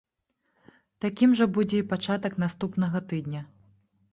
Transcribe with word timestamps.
Такім 1.03 1.35
жа 1.41 1.47
будзе 1.57 1.77
і 1.81 1.87
пачатак 1.91 2.41
наступнага 2.45 3.03
тыдня. 3.13 3.41